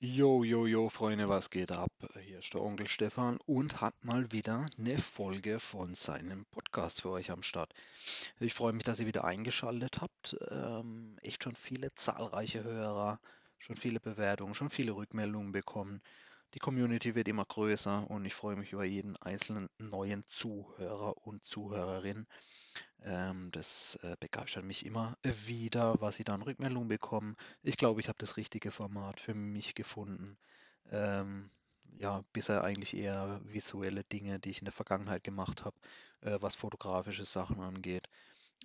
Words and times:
Jo, 0.00 0.44
jo, 0.44 0.66
jo, 0.66 0.88
Freunde, 0.90 1.28
was 1.28 1.50
geht 1.50 1.72
ab? 1.72 1.90
Hier 2.24 2.38
ist 2.38 2.54
der 2.54 2.62
Onkel 2.62 2.86
Stefan 2.86 3.38
und 3.46 3.80
hat 3.80 4.04
mal 4.04 4.30
wieder 4.30 4.66
eine 4.78 4.96
Folge 4.96 5.58
von 5.58 5.96
seinem 5.96 6.44
Podcast 6.46 7.02
für 7.02 7.10
euch 7.10 7.32
am 7.32 7.42
Start. 7.42 7.74
Ich 8.38 8.54
freue 8.54 8.72
mich, 8.72 8.84
dass 8.84 9.00
ihr 9.00 9.08
wieder 9.08 9.24
eingeschaltet 9.24 10.00
habt. 10.00 10.36
Ähm, 10.50 11.16
echt 11.22 11.42
schon 11.42 11.56
viele 11.56 11.92
zahlreiche 11.96 12.62
Hörer, 12.62 13.18
schon 13.58 13.74
viele 13.74 13.98
Bewertungen, 13.98 14.54
schon 14.54 14.70
viele 14.70 14.92
Rückmeldungen 14.92 15.50
bekommen. 15.50 16.00
Die 16.54 16.58
Community 16.58 17.14
wird 17.14 17.28
immer 17.28 17.44
größer 17.44 18.10
und 18.10 18.24
ich 18.24 18.34
freue 18.34 18.56
mich 18.56 18.72
über 18.72 18.84
jeden 18.84 19.16
einzelnen 19.18 19.68
neuen 19.78 20.26
Zuhörer 20.26 21.16
und 21.26 21.44
Zuhörerin. 21.44 22.26
Ähm, 23.02 23.50
das 23.52 23.98
äh, 24.02 24.16
begeistert 24.20 24.64
mich 24.64 24.86
immer 24.86 25.18
wieder, 25.22 26.00
was 26.00 26.18
ich 26.18 26.24
da 26.24 26.34
an 26.34 26.42
Rückmeldungen 26.42 26.88
bekomme. 26.88 27.36
Ich 27.62 27.76
glaube, 27.76 28.00
ich 28.00 28.08
habe 28.08 28.18
das 28.18 28.36
richtige 28.36 28.70
Format 28.70 29.20
für 29.20 29.34
mich 29.34 29.74
gefunden. 29.74 30.38
Ähm, 30.90 31.50
ja, 31.98 32.24
bisher 32.32 32.64
eigentlich 32.64 32.96
eher 32.96 33.40
visuelle 33.44 34.04
Dinge, 34.04 34.38
die 34.38 34.50
ich 34.50 34.60
in 34.60 34.66
der 34.66 34.72
Vergangenheit 34.72 35.24
gemacht 35.24 35.64
habe, 35.64 35.76
äh, 36.22 36.38
was 36.40 36.56
fotografische 36.56 37.24
Sachen 37.24 37.60
angeht 37.60 38.08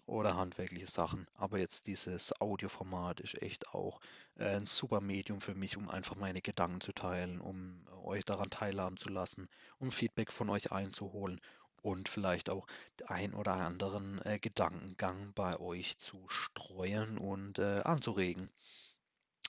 oder 0.05 0.35
handwerkliche 0.35 0.87
Sachen. 0.87 1.27
Aber 1.35 1.57
jetzt 1.59 1.87
dieses 1.87 2.39
Audioformat 2.41 3.19
ist 3.19 3.41
echt 3.41 3.69
auch 3.69 3.99
äh, 4.35 4.55
ein 4.55 4.65
super 4.65 5.01
Medium 5.01 5.41
für 5.41 5.55
mich, 5.55 5.77
um 5.77 5.89
einfach 5.89 6.15
meine 6.15 6.41
Gedanken 6.41 6.81
zu 6.81 6.93
teilen, 6.93 7.39
um 7.39 7.85
äh, 7.87 8.05
euch 8.05 8.25
daran 8.25 8.49
teilhaben 8.49 8.97
zu 8.97 9.09
lassen, 9.09 9.49
um 9.79 9.91
Feedback 9.91 10.31
von 10.31 10.49
euch 10.49 10.71
einzuholen 10.71 11.39
und 11.81 12.09
vielleicht 12.09 12.49
auch 12.49 12.65
ein 13.07 13.33
oder 13.33 13.53
anderen 13.53 14.21
äh, 14.25 14.39
Gedankengang 14.39 15.33
bei 15.33 15.59
euch 15.59 15.97
zu 15.99 16.25
streuen 16.27 17.17
und 17.17 17.59
äh, 17.59 17.81
anzuregen. 17.83 18.49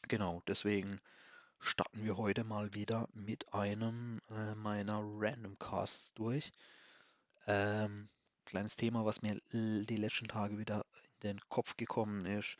Genau, 0.08 0.42
deswegen 0.46 1.00
starten 1.60 2.04
wir 2.04 2.16
heute 2.16 2.44
mal 2.44 2.74
wieder 2.74 3.08
mit 3.14 3.54
einem 3.54 4.20
äh, 4.30 4.54
meiner 4.54 5.00
Random 5.02 5.58
Casts 5.58 6.12
durch. 6.14 6.52
Ähm, 7.46 8.08
kleines 8.44 8.76
Thema, 8.76 9.04
was 9.04 9.22
mir 9.22 9.40
die 9.52 9.96
letzten 9.96 10.28
Tage 10.28 10.58
wieder 10.58 10.84
in 11.22 11.36
den 11.36 11.40
Kopf 11.48 11.76
gekommen 11.76 12.26
ist. 12.26 12.58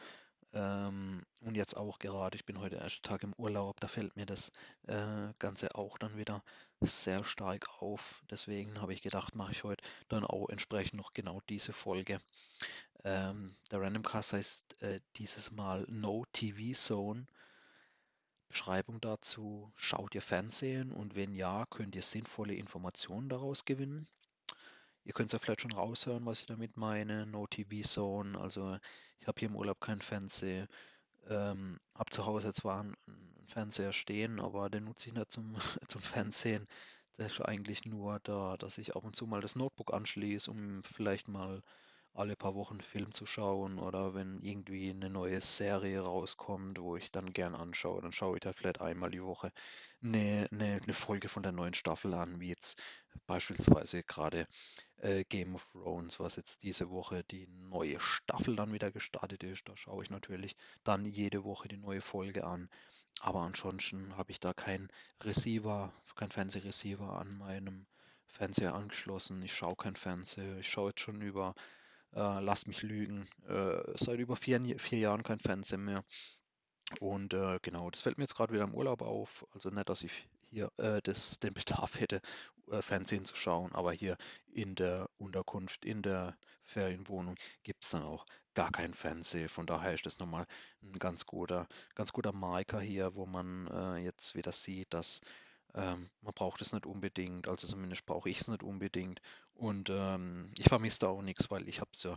Ähm, 0.54 1.22
und 1.40 1.56
jetzt 1.56 1.77
auch 1.77 1.98
gerade, 1.98 2.36
ich 2.36 2.44
bin 2.44 2.60
heute 2.60 2.77
der 2.77 2.84
erste 2.84 3.02
Tag 3.02 3.24
im 3.24 3.34
Urlaub, 3.34 3.80
da 3.80 3.88
fällt 3.88 4.14
mir 4.14 4.24
das 4.24 4.52
äh, 4.86 5.32
Ganze 5.40 5.74
auch 5.74 5.98
dann 5.98 6.16
wieder 6.16 6.44
sehr 6.80 7.24
stark 7.24 7.68
auf. 7.80 8.22
Deswegen 8.30 8.80
habe 8.80 8.92
ich 8.92 9.02
gedacht, 9.02 9.34
mache 9.34 9.52
ich 9.52 9.64
heute 9.64 9.84
dann 10.08 10.24
auch 10.24 10.48
entsprechend 10.48 10.94
noch 10.94 11.12
genau 11.12 11.40
diese 11.48 11.72
Folge. 11.72 12.20
Ähm, 13.02 13.56
der 13.70 13.80
Randomcast 13.80 14.32
heißt 14.32 14.82
äh, 14.82 15.00
dieses 15.16 15.50
Mal 15.50 15.86
No 15.88 16.24
TV 16.32 16.78
Zone. 16.78 17.27
Beschreibung 18.48 19.00
dazu, 19.00 19.72
schaut 19.74 20.14
ihr 20.14 20.22
Fernsehen 20.22 20.92
und 20.92 21.16
wenn 21.16 21.34
ja, 21.34 21.66
könnt 21.66 21.96
ihr 21.96 22.02
sinnvolle 22.02 22.55
Informationen 22.55 23.28
daraus 23.28 23.64
gewinnen. 23.64 24.06
Ihr 25.05 25.12
könnt 25.12 25.28
es 25.28 25.33
ja 25.34 25.38
vielleicht 25.38 25.60
schon 25.60 25.72
raushören, 25.72 26.24
was 26.27 26.41
ich 26.41 26.47
damit 26.47 26.77
meine. 26.77 27.27
No 27.27 27.47
TV 27.47 27.86
Zone. 27.86 28.38
Also 28.38 28.78
ich 29.19 29.27
habe 29.27 29.38
hier 29.38 29.48
im 29.48 29.56
Urlaub 29.56 29.80
kein 29.80 30.00
Fernseher. 30.00 30.66
Ähm, 31.28 31.78
hab 31.94 32.12
zu 32.12 32.27
Hause 32.27 32.52
zwar 32.52 32.80
einen 32.80 32.96
Fernseher 33.46 33.92
stehen, 33.92 34.41
aber 34.41 34.70
den 34.70 34.84
nutze 34.84 35.08
ich 35.08 35.14
nicht 35.14 35.30
zum, 35.33 35.56
zum 35.88 36.00
Fernsehen. 36.00 36.66
Der 37.19 37.27
ist 37.27 37.41
eigentlich 37.41 37.84
nur 37.84 38.19
da, 38.20 38.56
dass 38.56 38.78
ich 38.78 38.96
ab 38.96 39.05
und 39.05 39.14
zu 39.16 39.27
mal 39.27 39.41
das 39.41 39.56
Notebook 39.56 39.94
anschließe, 39.94 40.50
um 40.50 40.83
vielleicht 40.83 41.28
mal 41.28 41.62
alle 42.14 42.36
paar 42.36 42.54
Wochen 42.54 42.80
Film 42.80 43.12
zu 43.12 43.26
schauen 43.26 43.78
oder 43.78 44.14
wenn 44.14 44.38
irgendwie 44.40 44.90
eine 44.90 45.10
neue 45.10 45.40
Serie 45.40 46.00
rauskommt, 46.00 46.80
wo 46.80 46.96
ich 46.96 47.10
dann 47.10 47.32
gern 47.32 47.54
anschaue, 47.54 48.00
dann 48.02 48.12
schaue 48.12 48.36
ich 48.36 48.40
da 48.42 48.52
vielleicht 48.52 48.80
einmal 48.80 49.10
die 49.10 49.22
Woche 49.22 49.52
eine, 50.02 50.48
eine, 50.52 50.80
eine 50.82 50.94
Folge 50.94 51.28
von 51.28 51.42
der 51.42 51.52
neuen 51.52 51.74
Staffel 51.74 52.14
an, 52.14 52.40
wie 52.40 52.48
jetzt 52.48 52.80
beispielsweise 53.27 54.05
gerade 54.05 54.46
äh, 54.98 55.24
Game 55.24 55.56
of 55.56 55.66
Thrones, 55.72 56.20
was 56.20 56.36
jetzt 56.36 56.62
diese 56.62 56.89
Woche 56.90 57.24
die 57.24 57.48
neue 57.48 57.98
Staffel 57.98 58.55
dann 58.55 58.72
wieder 58.72 58.92
gestartet 58.92 59.42
ist. 59.42 59.68
Da 59.68 59.77
schaue 59.77 60.05
ich 60.05 60.10
natürlich 60.10 60.56
dann 60.84 61.05
jede 61.05 61.42
Woche 61.44 61.68
die 61.68 61.78
neue 61.78 62.00
Folge 62.00 62.44
an. 62.44 62.68
Aber 63.20 63.40
ansonsten 63.40 64.16
habe 64.16 64.33
ich 64.33 64.40
da 64.40 64.52
kein 64.52 64.89
Receiver, 65.22 65.92
kein 66.14 66.30
Fernsehreceiver 66.30 67.18
an 67.18 67.39
meinem 67.39 67.86
Fernseher 68.27 68.74
angeschlossen. 68.74 69.42
Ich 69.42 69.55
schaue 69.55 69.77
kein 69.77 69.96
Fernseher. 69.96 70.58
Ich 70.58 70.68
schaue 70.68 70.90
jetzt 70.90 71.00
schon 71.00 71.20
über 71.22 71.55
äh, 72.14 72.41
lasst 72.41 72.69
mich 72.69 72.83
lügen. 72.83 73.29
Äh, 73.48 73.83
seit 73.95 74.19
über 74.19 74.36
vier, 74.36 74.61
vier 74.79 74.98
Jahren 74.98 75.23
kein 75.23 75.39
Fernsehen 75.39 75.85
mehr. 75.85 76.05
Und 77.01 77.35
äh, 77.35 77.58
genau, 77.63 77.91
das 77.91 78.02
fällt 78.02 78.19
mir 78.19 78.25
jetzt 78.25 78.35
gerade 78.35 78.52
wieder 78.52 78.64
im 78.64 78.75
Urlaub 78.75 79.02
auf. 79.02 79.47
Also 79.52 79.70
nicht, 79.70 79.89
dass 79.89 80.02
ich 80.02 80.29
hier 80.51 80.70
äh, 80.77 81.01
das, 81.02 81.39
den 81.41 81.55
Bedarf 81.55 81.98
hätte, 82.01 82.20
äh, 82.70 82.83
Fernsehen 82.83 83.25
zu 83.25 83.35
schauen, 83.35 83.73
aber 83.73 83.92
hier 83.92 84.17
in 84.52 84.75
der 84.75 85.11
Unterkunft, 85.19 85.85
in 85.85 86.02
der 86.02 86.36
Ferienwohnung 86.63 87.36
gibt 87.63 87.85
es 87.85 87.91
dann 87.91 88.02
auch 88.02 88.25
gar 88.55 88.70
kein 88.70 88.95
Fernsehen. 88.95 89.48
Von 89.48 89.67
daher 89.67 89.95
ist 89.95 90.07
das 90.07 90.19
nochmal 90.19 90.46
ein 90.83 90.98
ganz 90.98 91.27
guter, 91.27 91.67
ganz 91.95 92.13
guter 92.13 92.33
Marker 92.33 92.81
hier, 92.81 93.14
wo 93.14 93.27
man 93.27 93.67
äh, 93.69 93.96
jetzt 93.98 94.35
wieder 94.36 94.52
sieht, 94.52 94.95
dass 94.95 95.20
ähm, 95.74 96.11
man 96.20 96.35
braucht 96.35 96.61
es 96.61 96.73
nicht 96.73 96.86
unbedingt, 96.86 97.48
also 97.48 97.67
zumindest 97.67 98.07
brauche 98.07 98.30
ich 98.30 98.40
es 98.40 98.48
nicht 98.48 98.62
unbedingt. 98.62 99.20
Und 99.55 99.90
ähm, 99.90 100.52
ich 100.58 100.68
vermisse 100.68 101.01
da 101.01 101.08
auch 101.08 101.23
nichts, 101.23 101.51
weil 101.51 101.68
ich 101.68 101.80
habe 101.80 101.90
es 101.95 102.02
ja, 102.02 102.17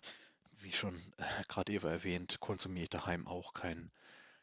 wie 0.59 0.71
schon 0.71 0.95
äh, 1.17 1.43
gerade 1.47 1.71
eben 1.73 1.87
erwähnt, 1.87 2.39
konsumiert 2.39 2.93
daheim 2.93 3.27
auch 3.27 3.53
kein, 3.53 3.91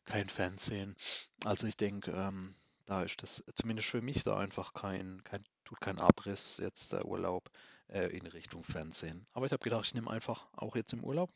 kein 0.05 0.29
Fernsehen. 0.29 0.97
Also 1.45 1.67
ich 1.67 1.77
denke, 1.77 2.11
ähm, 2.13 2.55
da 2.87 3.03
ist 3.03 3.23
das 3.23 3.43
zumindest 3.55 3.89
für 3.89 4.03
mich 4.03 4.25
da 4.25 4.39
einfach 4.39 4.75
kein, 4.75 5.23
kein 5.25 5.43
tut 5.65 5.81
kein 5.81 5.99
Abriss 5.99 6.59
jetzt 6.59 6.93
der 6.93 7.07
Urlaub 7.07 7.51
äh, 7.89 8.07
in 8.17 8.27
Richtung 8.27 8.65
Fernsehen. 8.65 9.27
Aber 9.33 9.47
ich 9.47 9.53
habe 9.53 9.63
gedacht, 9.63 9.87
ich 9.87 9.95
nehme 9.95 10.11
einfach 10.11 10.47
auch 10.53 10.77
jetzt 10.77 10.93
im 10.93 11.03
Urlaub 11.03 11.31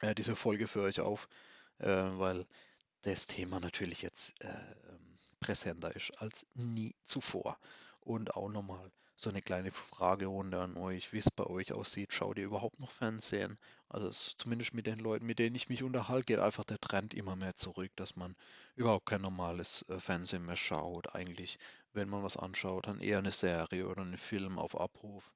äh, 0.00 0.14
diese 0.14 0.36
Folge 0.36 0.68
für 0.68 0.82
euch 0.82 1.00
auf, 1.00 1.28
äh, 1.78 1.86
weil 1.88 2.46
das 3.02 3.26
Thema 3.26 3.60
natürlich 3.60 4.02
jetzt 4.02 4.40
äh, 4.44 4.48
präsenter 5.42 5.94
ist 5.94 6.10
als 6.20 6.46
nie 6.54 6.94
zuvor. 7.04 7.58
Und 8.00 8.34
auch 8.34 8.48
nochmal 8.48 8.90
so 9.22 9.30
eine 9.30 9.40
kleine 9.40 9.70
Fragerunde 9.70 10.60
an 10.60 10.76
euch, 10.76 11.12
wie 11.12 11.18
es 11.18 11.30
bei 11.30 11.44
euch 11.44 11.72
aussieht. 11.72 12.12
Schaut 12.12 12.38
ihr 12.38 12.44
überhaupt 12.44 12.80
noch 12.80 12.90
Fernsehen? 12.90 13.58
Also 13.88 14.10
zumindest 14.10 14.74
mit 14.74 14.86
den 14.86 14.98
Leuten, 14.98 15.26
mit 15.26 15.38
denen 15.38 15.54
ich 15.54 15.68
mich 15.68 15.82
unterhalte, 15.82 16.24
geht 16.26 16.38
einfach 16.40 16.64
der 16.64 16.80
Trend 16.80 17.14
immer 17.14 17.36
mehr 17.36 17.54
zurück, 17.54 17.92
dass 17.96 18.16
man 18.16 18.34
überhaupt 18.74 19.06
kein 19.06 19.22
normales 19.22 19.84
äh, 19.88 20.00
Fernsehen 20.00 20.44
mehr 20.44 20.56
schaut. 20.56 21.14
Eigentlich, 21.14 21.58
wenn 21.92 22.08
man 22.08 22.22
was 22.24 22.36
anschaut, 22.36 22.86
dann 22.88 23.00
eher 23.00 23.18
eine 23.18 23.30
Serie 23.30 23.86
oder 23.86 24.02
einen 24.02 24.18
Film 24.18 24.58
auf 24.58 24.80
Abruf. 24.80 25.30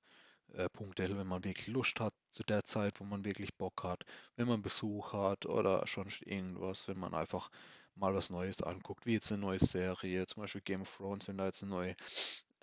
Äh, 0.53 0.69
punktuell, 0.71 1.17
wenn 1.19 1.27
man 1.27 1.45
wirklich 1.45 1.69
Lust 1.69 2.01
hat, 2.01 2.15
zu 2.33 2.43
der 2.43 2.65
Zeit, 2.65 2.99
wo 2.99 3.05
man 3.05 3.25
wirklich 3.25 3.55
Bock 3.55 3.85
hat, 3.85 4.05
wenn 4.37 4.49
man 4.49 4.63
Besuch 4.63 5.13
hat 5.13 5.47
oder 5.47 5.87
schon 5.87 6.09
irgendwas, 6.25 6.89
wenn 6.89 6.99
man 6.99 7.15
einfach 7.15 7.51
mal 7.97 8.15
was 8.15 8.31
Neues 8.31 8.63
anguckt, 8.63 9.07
wie 9.07 9.15
jetzt 9.15 9.31
eine 9.33 9.41
neue 9.41 9.59
Serie, 9.59 10.27
zum 10.27 10.43
Beispiel 10.43 10.61
Game 10.63 10.83
of 10.83 10.97
Thrones, 10.97 11.29
wenn 11.29 11.39
da 11.39 11.47
jetzt 11.47 11.63
eine 11.63 11.71
neue, 11.73 11.97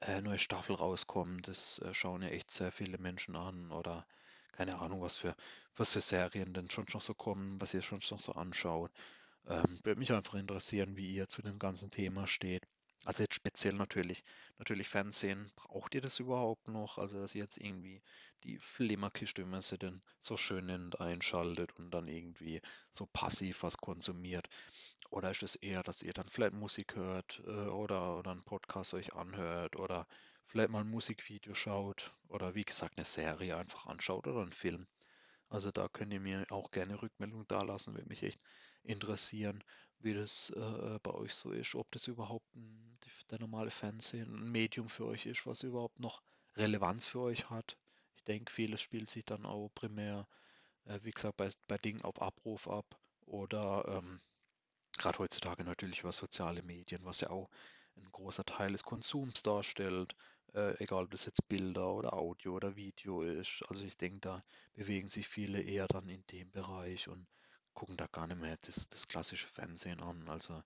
äh, 0.01 0.21
neue 0.21 0.39
Staffel 0.39 0.75
rauskommt, 0.75 1.47
das 1.47 1.79
äh, 1.79 1.93
schauen 1.93 2.21
ja 2.21 2.29
echt 2.29 2.51
sehr 2.51 2.71
viele 2.71 2.97
Menschen 2.99 3.35
an 3.35 3.71
oder 3.71 4.05
keine 4.53 4.79
Ahnung, 4.79 5.01
was 5.01 5.17
für, 5.17 5.35
was 5.75 5.93
für 5.93 6.01
Serien 6.01 6.53
denn 6.53 6.69
schon 6.69 6.85
noch 6.93 7.01
so 7.01 7.13
kommen, 7.15 7.59
was 7.61 7.73
ihr 7.73 7.81
schon 7.81 7.99
noch 8.11 8.19
so 8.19 8.33
anschaut. 8.33 8.91
Ähm, 9.47 9.79
würde 9.83 9.99
mich 9.99 10.13
einfach 10.13 10.35
interessieren, 10.35 10.95
wie 10.97 11.13
ihr 11.13 11.27
zu 11.27 11.41
dem 11.41 11.59
ganzen 11.59 11.89
Thema 11.91 12.27
steht. 12.27 12.67
Also 13.05 13.23
jetzt 13.23 13.35
speziell 13.35 13.73
natürlich, 13.73 14.23
natürlich 14.57 14.87
Fernsehen. 14.87 15.51
Braucht 15.55 15.93
ihr 15.93 16.01
das 16.01 16.19
überhaupt 16.19 16.67
noch? 16.69 16.97
Also 16.97 17.19
dass 17.19 17.35
ihr 17.35 17.43
jetzt 17.43 17.57
irgendwie 17.57 18.01
die 18.43 18.57
Flimmerkiste, 18.59 19.43
wie 19.43 19.49
man 19.49 19.61
denn 19.81 19.99
so 20.19 20.37
schön 20.37 20.93
einschaltet 20.95 21.73
und 21.77 21.91
dann 21.91 22.07
irgendwie 22.07 22.61
so 22.91 23.05
passiv 23.05 23.63
was 23.63 23.77
konsumiert. 23.77 24.47
Oder 25.09 25.31
ist 25.31 25.43
es 25.43 25.55
eher, 25.55 25.83
dass 25.83 26.01
ihr 26.01 26.13
dann 26.13 26.29
vielleicht 26.29 26.53
Musik 26.53 26.95
hört 26.95 27.41
äh, 27.45 27.67
oder, 27.67 28.17
oder 28.17 28.31
einen 28.31 28.43
Podcast 28.43 28.93
euch 28.93 29.13
anhört 29.13 29.75
oder 29.75 30.07
vielleicht 30.45 30.69
mal 30.69 30.81
ein 30.81 30.89
Musikvideo 30.89 31.53
schaut 31.53 32.13
oder 32.29 32.55
wie 32.55 32.63
gesagt 32.63 32.97
eine 32.97 33.05
Serie 33.05 33.57
einfach 33.57 33.85
anschaut 33.87 34.27
oder 34.27 34.41
einen 34.41 34.51
Film. 34.51 34.87
Also 35.53 35.69
da 35.71 35.87
könnt 35.87 36.11
ihr 36.11 36.19
mir 36.19 36.47
auch 36.49 36.71
gerne 36.71 36.99
Rückmeldung 36.99 37.47
dalassen, 37.47 37.93
würde 37.93 38.09
mich 38.09 38.23
echt 38.23 38.41
interessieren, 38.81 39.63
wie 39.99 40.15
das 40.15 40.49
äh, 40.49 40.97
bei 41.03 41.11
euch 41.11 41.35
so 41.35 41.51
ist, 41.51 41.75
ob 41.75 41.91
das 41.91 42.07
überhaupt 42.07 42.55
ein, 42.55 42.97
der 43.29 43.39
normale 43.39 43.69
Fernsehen 43.69 44.33
ein 44.33 44.51
Medium 44.51 44.89
für 44.89 45.05
euch 45.05 45.27
ist, 45.27 45.45
was 45.45 45.61
überhaupt 45.61 45.99
noch 45.99 46.23
Relevanz 46.57 47.05
für 47.05 47.19
euch 47.19 47.51
hat. 47.51 47.77
Ich 48.15 48.23
denke, 48.23 48.51
vieles 48.51 48.81
spielt 48.81 49.11
sich 49.11 49.25
dann 49.25 49.45
auch 49.45 49.69
primär, 49.75 50.27
äh, 50.85 50.99
wie 51.03 51.11
gesagt, 51.11 51.37
bei, 51.37 51.49
bei 51.67 51.77
Dingen 51.77 52.01
auf 52.01 52.19
Abruf 52.19 52.67
ab 52.67 52.99
oder 53.27 53.85
ähm, 53.87 54.19
gerade 54.97 55.19
heutzutage 55.19 55.63
natürlich 55.63 55.99
über 55.99 56.13
soziale 56.13 56.63
Medien, 56.63 57.05
was 57.05 57.21
ja 57.21 57.29
auch 57.29 57.47
ein 57.97 58.11
großer 58.11 58.45
Teil 58.45 58.71
des 58.71 58.83
Konsums 58.83 59.43
darstellt, 59.43 60.15
äh, 60.53 60.75
egal 60.83 61.05
ob 61.05 61.11
das 61.11 61.25
jetzt 61.25 61.47
Bilder 61.47 61.93
oder 61.93 62.13
Audio 62.13 62.53
oder 62.55 62.75
Video 62.75 63.21
ist. 63.21 63.63
Also 63.69 63.85
ich 63.85 63.97
denke, 63.97 64.19
da 64.19 64.43
bewegen 64.73 65.09
sich 65.09 65.27
viele 65.27 65.61
eher 65.61 65.87
dann 65.87 66.09
in 66.09 66.23
dem 66.27 66.51
Bereich 66.51 67.07
und 67.07 67.27
gucken 67.73 67.97
da 67.97 68.07
gar 68.07 68.27
nicht 68.27 68.39
mehr 68.39 68.57
das, 68.61 68.89
das 68.89 69.07
klassische 69.07 69.47
Fernsehen 69.47 70.01
an. 70.01 70.27
Also 70.29 70.63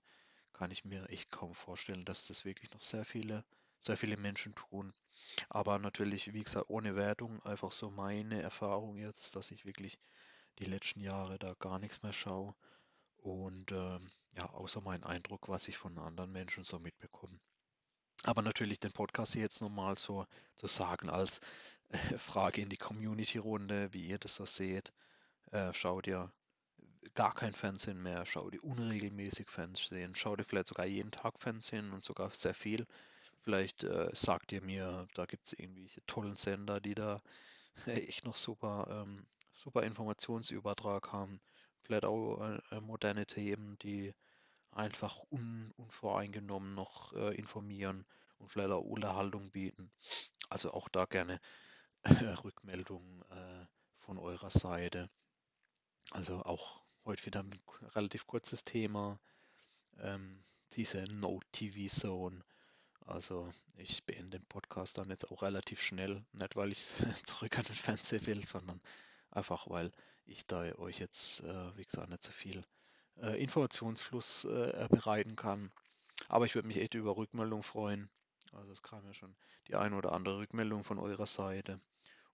kann 0.52 0.70
ich 0.70 0.84
mir 0.84 1.08
echt 1.08 1.30
kaum 1.30 1.54
vorstellen, 1.54 2.04
dass 2.04 2.26
das 2.26 2.44
wirklich 2.44 2.70
noch 2.72 2.80
sehr 2.80 3.04
viele, 3.04 3.44
sehr 3.78 3.96
viele 3.96 4.16
Menschen 4.16 4.54
tun. 4.54 4.92
Aber 5.48 5.78
natürlich, 5.78 6.32
wie 6.32 6.40
gesagt, 6.40 6.68
ohne 6.68 6.96
Wertung, 6.96 7.42
einfach 7.44 7.72
so 7.72 7.90
meine 7.90 8.42
Erfahrung 8.42 8.96
jetzt, 8.96 9.36
dass 9.36 9.50
ich 9.50 9.64
wirklich 9.64 9.98
die 10.58 10.64
letzten 10.64 11.00
Jahre 11.00 11.38
da 11.38 11.54
gar 11.58 11.78
nichts 11.78 12.02
mehr 12.02 12.12
schaue. 12.12 12.54
Und 13.18 13.72
ähm, 13.72 14.06
ja, 14.38 14.50
außer 14.50 14.80
mein 14.80 15.02
Eindruck, 15.02 15.48
was 15.48 15.66
ich 15.68 15.76
von 15.76 15.98
anderen 15.98 16.30
Menschen 16.30 16.62
so 16.62 16.78
mitbekomme. 16.78 17.38
Aber 18.22 18.42
natürlich 18.42 18.78
den 18.78 18.92
Podcast 18.92 19.32
hier 19.32 19.42
jetzt 19.42 19.60
nochmal 19.60 19.98
so 19.98 20.26
zu 20.56 20.66
sagen 20.68 21.10
als 21.10 21.40
äh, 21.88 21.98
Frage 22.18 22.60
in 22.62 22.68
die 22.68 22.76
Community-Runde, 22.76 23.92
wie 23.92 24.06
ihr 24.06 24.18
das 24.18 24.36
so 24.36 24.46
seht. 24.46 24.92
Äh, 25.50 25.72
schaut 25.72 26.06
ihr 26.06 26.32
gar 27.14 27.34
kein 27.34 27.52
Fernsehen 27.52 28.02
mehr, 28.02 28.24
schau 28.26 28.50
dir 28.50 28.62
unregelmäßig 28.62 29.48
Fernsehen, 29.48 30.14
schau 30.14 30.36
dir 30.36 30.44
vielleicht 30.44 30.68
sogar 30.68 30.86
jeden 30.86 31.10
Tag 31.10 31.40
Fernsehen 31.40 31.92
und 31.92 32.04
sogar 32.04 32.30
sehr 32.30 32.54
viel. 32.54 32.86
Vielleicht 33.42 33.84
äh, 33.84 34.10
sagt 34.12 34.52
ihr 34.52 34.62
mir, 34.62 35.08
da 35.14 35.24
gibt 35.26 35.46
es 35.46 35.52
irgendwelche 35.54 36.04
tollen 36.06 36.36
Sender, 36.36 36.80
die 36.80 36.94
da 36.94 37.16
echt 37.86 38.24
noch 38.24 38.36
super, 38.36 38.86
ähm, 38.90 39.26
super 39.54 39.82
Informationsübertrag 39.82 41.12
haben. 41.12 41.40
Vielleicht 41.82 42.04
auch 42.04 42.40
äh, 42.70 42.80
moderne 42.80 43.26
Themen, 43.26 43.78
die 43.78 44.14
einfach 44.78 45.18
un, 45.30 45.72
unvoreingenommen 45.76 46.74
noch 46.74 47.12
äh, 47.12 47.34
informieren 47.34 48.06
und 48.38 48.50
vielleicht 48.50 48.70
auch 48.70 48.84
Unterhaltung 48.84 49.50
bieten. 49.50 49.90
Also 50.48 50.72
auch 50.72 50.88
da 50.88 51.04
gerne 51.04 51.40
Rückmeldungen 52.44 53.22
äh, 53.30 53.66
von 53.98 54.18
eurer 54.18 54.50
Seite. 54.50 55.10
Also 56.12 56.42
auch 56.44 56.82
heute 57.04 57.26
wieder 57.26 57.40
ein 57.40 57.60
relativ 57.94 58.26
kurzes 58.26 58.64
Thema. 58.64 59.18
Ähm, 59.98 60.44
diese 60.74 61.02
No-TV-Zone. 61.04 62.44
Also 63.00 63.50
ich 63.74 64.04
beende 64.04 64.38
den 64.38 64.46
Podcast 64.46 64.96
dann 64.98 65.10
jetzt 65.10 65.30
auch 65.30 65.42
relativ 65.42 65.82
schnell. 65.82 66.24
Nicht, 66.32 66.54
weil 66.54 66.70
ich 66.70 66.92
zurück 67.24 67.58
an 67.58 67.64
den 67.64 67.74
Fernseher 67.74 68.24
will, 68.26 68.44
sondern 68.46 68.80
einfach, 69.30 69.68
weil 69.68 69.90
ich 70.24 70.46
da 70.46 70.72
euch 70.76 71.00
jetzt, 71.00 71.40
äh, 71.40 71.76
wie 71.76 71.84
gesagt, 71.84 72.10
nicht 72.10 72.22
so 72.22 72.30
viel 72.30 72.64
äh, 73.22 73.42
Informationsfluss 73.42 74.44
äh, 74.44 74.86
bereiten 74.90 75.36
kann. 75.36 75.70
Aber 76.28 76.46
ich 76.46 76.54
würde 76.54 76.68
mich 76.68 76.78
echt 76.78 76.94
über 76.94 77.16
Rückmeldung 77.16 77.62
freuen. 77.62 78.10
Also 78.52 78.72
es 78.72 78.82
kam 78.82 79.04
ja 79.06 79.14
schon 79.14 79.36
die 79.68 79.76
eine 79.76 79.96
oder 79.96 80.12
andere 80.12 80.38
Rückmeldung 80.38 80.84
von 80.84 80.98
eurer 80.98 81.26
Seite. 81.26 81.80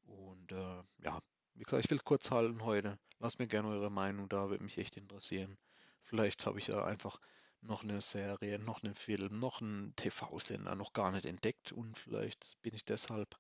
Und 0.07 0.53
äh, 0.53 0.83
ja, 1.03 1.21
wie 1.55 1.65
gesagt, 1.65 1.85
ich 1.85 1.91
will 1.91 1.99
kurz 2.01 2.31
halten 2.31 2.65
heute. 2.65 2.99
Lasst 3.19 3.39
mir 3.39 3.47
gerne 3.47 3.69
eure 3.69 3.91
Meinung 3.91 4.29
da, 4.29 4.51
würde 4.51 4.65
mich 4.65 4.79
echt 4.79 4.97
interessieren. 4.97 5.57
Vielleicht 6.03 6.47
habe 6.47 6.59
ich 6.59 6.69
ja 6.69 6.85
einfach 6.85 7.21
noch 7.63 7.83
eine 7.83 8.01
Serie, 8.01 8.59
noch 8.59 8.83
einen 8.83 8.95
Film, 8.95 9.39
noch 9.39 9.61
einen 9.61 9.97
TV-Sender 9.97 10.75
noch 10.75 10.93
gar 10.93 11.11
nicht 11.13 11.25
entdeckt 11.25 11.73
und 11.73 11.99
vielleicht 11.99 12.61
bin 12.61 12.75
ich 12.75 12.85
deshalb 12.85 13.37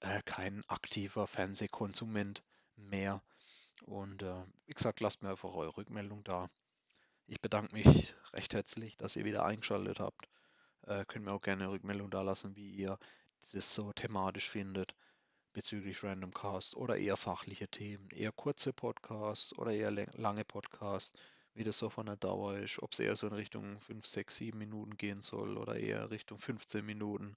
äh, 0.00 0.22
kein 0.24 0.64
aktiver 0.68 1.26
Fernsehkonsument 1.26 2.42
mehr. 2.76 3.22
Und 3.82 4.22
äh, 4.22 4.44
wie 4.66 4.72
gesagt, 4.72 5.00
lasst 5.00 5.22
mir 5.22 5.30
einfach 5.30 5.52
eure 5.52 5.76
Rückmeldung 5.76 6.24
da. 6.24 6.48
Ich 7.30 7.40
bedanke 7.40 7.72
mich 7.76 8.12
recht 8.32 8.54
herzlich, 8.54 8.96
dass 8.96 9.14
ihr 9.14 9.24
wieder 9.24 9.44
eingeschaltet 9.44 10.00
habt. 10.00 10.28
Äh, 10.82 11.04
könnt 11.04 11.26
mir 11.26 11.30
auch 11.30 11.40
gerne 11.40 11.62
eine 11.62 11.72
Rückmeldung 11.72 12.10
da 12.10 12.22
lassen, 12.22 12.56
wie 12.56 12.72
ihr 12.72 12.98
das 13.52 13.72
so 13.72 13.92
thematisch 13.92 14.50
findet 14.50 14.96
bezüglich 15.52 16.02
Random 16.02 16.34
Cast 16.34 16.74
oder 16.74 16.96
eher 16.96 17.16
fachliche 17.16 17.68
Themen, 17.68 18.10
eher 18.10 18.32
kurze 18.32 18.72
Podcasts 18.72 19.56
oder 19.56 19.70
eher 19.70 19.92
lange 19.92 20.44
Podcasts, 20.44 21.16
wie 21.54 21.62
das 21.62 21.78
so 21.78 21.88
von 21.88 22.06
der 22.06 22.16
Dauer 22.16 22.56
ist, 22.56 22.82
ob 22.82 22.94
es 22.94 22.98
eher 22.98 23.14
so 23.14 23.28
in 23.28 23.34
Richtung 23.34 23.80
5, 23.80 24.04
6, 24.06 24.34
7 24.34 24.58
Minuten 24.58 24.96
gehen 24.96 25.22
soll 25.22 25.56
oder 25.56 25.76
eher 25.76 26.10
Richtung 26.10 26.40
15 26.40 26.84
Minuten. 26.84 27.36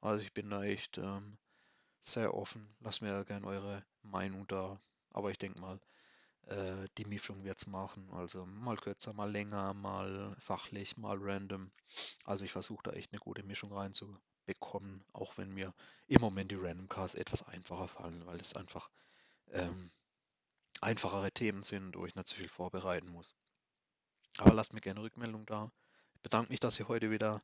Also 0.00 0.24
ich 0.24 0.32
bin 0.32 0.48
da 0.48 0.64
echt 0.64 0.96
ähm, 0.96 1.36
sehr 2.00 2.32
offen. 2.32 2.74
Lasst 2.80 3.02
mir 3.02 3.26
gerne 3.26 3.46
eure 3.46 3.84
Meinung 4.00 4.46
da. 4.46 4.80
Aber 5.10 5.30
ich 5.30 5.38
denke 5.38 5.60
mal, 5.60 5.78
äh, 6.46 6.88
die 6.98 7.06
Mischung 7.06 7.44
wird 7.44 7.60
es 7.60 7.66
machen. 7.66 8.10
Also 8.12 8.46
mal 8.46 8.76
kürzer, 8.76 9.12
mal 9.14 9.30
länger, 9.30 9.74
mal 9.74 10.34
fachlich, 10.38 10.96
mal 10.96 11.18
random. 11.20 11.70
Also 12.24 12.44
ich 12.44 12.52
versuche 12.52 12.82
da 12.84 12.92
echt 12.92 13.12
eine 13.12 13.20
gute 13.20 13.42
Mischung 13.42 13.72
reinzubringen 13.72 14.22
bekommen, 14.44 15.04
auch 15.12 15.36
wenn 15.38 15.50
mir 15.50 15.74
im 16.06 16.20
Moment 16.20 16.50
die 16.50 16.56
Random 16.56 16.88
Cars 16.88 17.14
etwas 17.14 17.42
einfacher 17.42 17.88
fallen, 17.88 18.26
weil 18.26 18.40
es 18.40 18.54
einfach 18.54 18.90
ähm, 19.52 19.90
einfachere 20.80 21.32
Themen 21.32 21.62
sind, 21.62 21.96
wo 21.96 22.06
ich 22.06 22.14
nicht 22.14 22.28
so 22.28 22.36
viel 22.36 22.48
vorbereiten 22.48 23.08
muss. 23.08 23.34
Aber 24.38 24.54
lasst 24.54 24.72
mir 24.72 24.80
gerne 24.80 25.02
Rückmeldung 25.02 25.46
da. 25.46 25.70
Ich 26.14 26.22
bedanke 26.22 26.50
mich, 26.50 26.60
dass 26.60 26.78
ihr 26.78 26.88
heute 26.88 27.10
wieder 27.10 27.42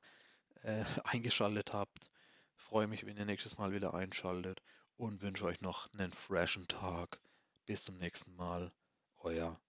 äh, 0.63 0.85
eingeschaltet 1.05 1.73
habt. 1.73 2.11
Freue 2.57 2.87
mich, 2.87 3.07
wenn 3.07 3.17
ihr 3.17 3.25
nächstes 3.25 3.59
Mal 3.59 3.73
wieder 3.73 3.95
einschaltet 3.95 4.61
und 4.97 5.23
wünsche 5.23 5.47
euch 5.47 5.61
noch 5.61 5.93
einen 5.95 6.13
freshen 6.13 6.69
Tag. 6.69 7.21
Bis 7.65 7.85
zum 7.85 7.97
nächsten 7.97 8.35
Mal. 8.35 8.73
Euer 9.21 9.61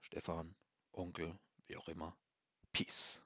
Stefan, 0.00 0.54
Onkel, 0.92 1.38
wie 1.66 1.76
auch 1.76 1.88
immer. 1.88 2.16
Peace. 2.72 3.23